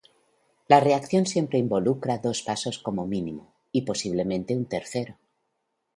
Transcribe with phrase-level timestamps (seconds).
[0.67, 5.19] La reacción siempre involucra dos pasos como mínimo, y posiblemente un tercero.